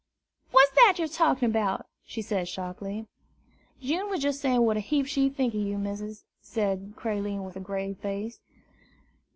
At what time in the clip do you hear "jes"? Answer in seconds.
4.23-4.39